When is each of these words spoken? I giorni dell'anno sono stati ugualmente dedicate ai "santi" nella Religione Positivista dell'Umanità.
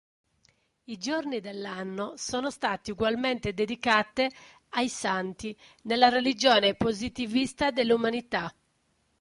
I 0.85 0.97
giorni 0.97 1.41
dell'anno 1.41 2.13
sono 2.17 2.49
stati 2.49 2.89
ugualmente 2.89 3.53
dedicate 3.53 4.31
ai 4.69 4.89
"santi" 4.89 5.55
nella 5.83 6.09
Religione 6.09 6.73
Positivista 6.73 7.69
dell'Umanità. 7.69 8.51